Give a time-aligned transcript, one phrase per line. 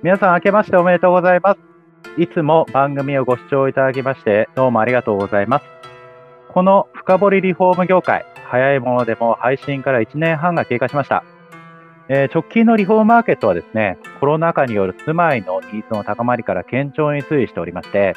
[0.00, 2.20] 皆さん明けましておめでとうございます。
[2.20, 5.64] いつも番組をご視聴いただきましてどうもありがとうございます。
[6.50, 11.24] この深掘りリフォーム業界、早いものでも配信から1年半が経過しました。
[12.08, 18.14] えー、直近のリフォームマーケットはですね、コロナ禍による住まいのニーズの高まりから堅調に推移しておりまして、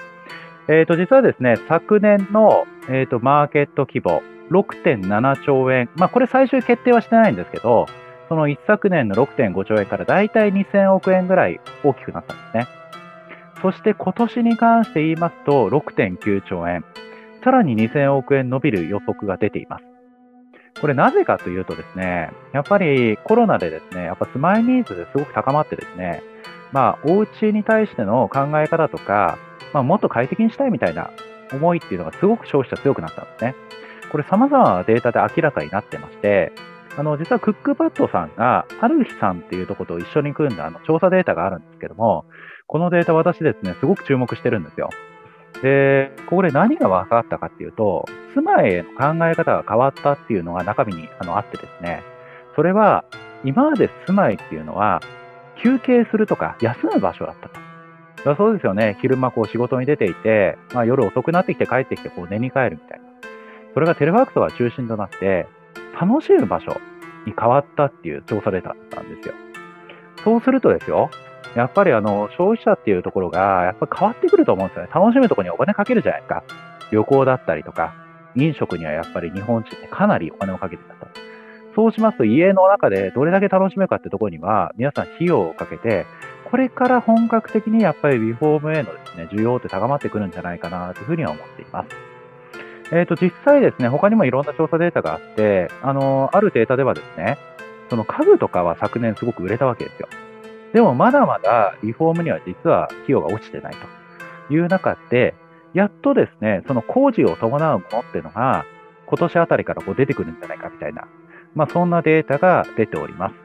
[0.68, 4.21] えー、と実はですね、昨年の、えー、とマーケット規模
[4.52, 7.88] 6.7兆円、まあ、これ最終決定はしてないんですけど、
[8.32, 12.67] その一昨年の6.5兆円からだいたい2000億円ぐらい大きくなったんですね。
[13.62, 16.85] そして今年に関して言いますと6.9兆円、
[17.44, 19.84] さらに2000億円伸びる予測が出ています。
[20.80, 26.23] これなぜかというとですね、やっぱりコロナでですね、やっぱ住まいニーズですごく高まってですね、
[26.71, 29.38] まあ、お家に対しての考え方とか、
[29.73, 31.12] まあ、もっと快適にしたいみたいな
[31.52, 33.55] 思いっていうのがすごく消費者強くなったんですね。
[34.09, 36.54] これ様々なデータで明らかになってまして、
[36.98, 42.26] あの、実はクックパッドさんが、ある日さんっていうところと一緒に組んだあの調査データがあるんですけども、
[42.68, 44.90] このデータ私ですね、すごく注目してるんですよ。
[45.62, 52.04] で、ここで何が分かったかっていうと、住まいへの考え方が変わったっていうのが中身にあのあってですね、
[52.55, 53.05] それは
[53.43, 55.02] 今まで住まいっていうのは
[55.62, 57.60] 休憩するとか休む場所だったと。
[58.24, 58.98] だそうですよね。
[59.02, 63.05] 昼間こう仕事に出ていて、まあ、夜遅くなってきて帰ってきてこう寝に帰るみたいな。
[63.74, 65.47] それがテレワークとか中心となって、
[66.00, 66.80] 楽しむ場所
[67.25, 69.34] に変わったっていう調査データだったんですよ。
[70.24, 71.09] そうするとですよ、
[71.56, 74.90] やっぱりあの消費者っていうところがやっぱ変わってくると思うんですよね。
[74.94, 76.44] 楽しむところにお金かけるじゃないですか。
[76.92, 77.94] 旅行だったりとか、
[78.36, 81.08] 飲食にはやっぱり日本人ってかなりお金をかけてたと。
[81.75, 86.06] そうしますと家の中でどれだけ楽しめるかってところには皆さん費用をかけて、
[86.50, 92.10] これから本格的にやっぱりリフォームへのですね、需要って高まってくるんじゃないかなというふうには思っています。
[92.91, 97.38] え、ー、と、実際ですね、他にもいろんな調査データがあって、あの、あるデータではですね、
[97.89, 100.07] その家具とかは昨年すごく売れたわけですよ。
[100.73, 103.75] でもまだまだリフォームには実は費用が落ちてない
[104.47, 105.35] という中で、
[105.73, 108.66] やっとですね、その工事を伴うものっていうのが、
[109.06, 111.07] 今年あたりからこう出てくるんじゃないかみたいな、
[111.56, 113.35] まあそんなデータが出ております。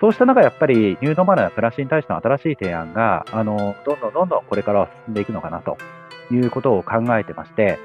[0.00, 5.76] そうした中、やっぱりニューノーマルな暮らしに対しての新しい提案が、あの、どんどんどんどんこれからは進んでいくのかなと
[6.30, 7.78] いうことを考えてまして、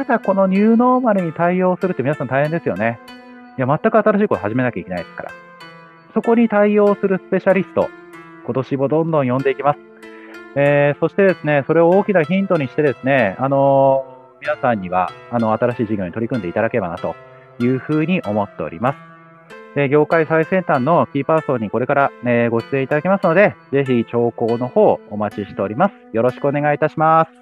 [0.00, 2.98] ただこのニューノーマルに対応するって皆さん大変ですよね。
[3.58, 5.30] いや、全く新しいこと始めなきゃいけないですから。
[6.14, 7.90] そこに対応するスペシャリスト、
[8.46, 9.78] 今年もどんどん呼んでいきます。
[10.56, 17.14] えー、そしてですね、それを大きなヒントにしてですね、あのー、皆さんには、あの、新しい事業に取り組んでいただければなと
[17.60, 18.98] いうふうに思っております。
[19.74, 25.94] で業界最先端のキーパーソンにこれから、ね、ご出演いただきますので、ぜひ兆候の方お待ちしております。
[26.12, 27.39] よろしくお願いいたします。